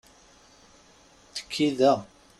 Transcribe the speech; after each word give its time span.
Tekki 1.35 1.79
da. 1.79 1.93